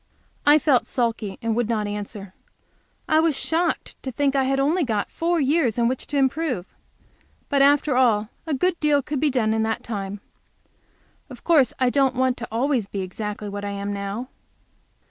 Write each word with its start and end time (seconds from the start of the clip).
I 0.47 0.57
felt 0.57 0.87
sulky, 0.87 1.37
and 1.43 1.55
would 1.55 1.69
not 1.69 1.85
answer. 1.85 2.33
I 3.07 3.19
was 3.19 3.37
shocked 3.39 3.95
to 4.01 4.11
think 4.11 4.35
I 4.35 4.45
had 4.45 4.57
got 4.57 4.63
only 4.63 5.05
four 5.09 5.39
years 5.39 5.77
in 5.77 5.87
which 5.87 6.07
to 6.07 6.17
improve, 6.17 6.65
but 7.49 7.61
after 7.61 7.95
all 7.95 8.29
a 8.47 8.55
good 8.55 8.79
deal 8.79 9.03
could 9.03 9.19
be 9.19 9.29
done 9.29 9.53
in 9.53 9.61
that 9.61 9.83
time. 9.83 10.19
Of 11.29 11.43
course 11.43 11.71
I 11.77 11.91
don't 11.91 12.15
want 12.15 12.37
to 12.37 12.45
be 12.45 12.51
always 12.51 12.89
exactly 12.91 13.47
what 13.47 13.63
I 13.63 13.69
am 13.69 13.93
now. 13.93 14.29